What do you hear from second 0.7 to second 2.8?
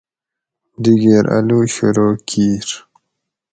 دِگیر الو شروع کِیر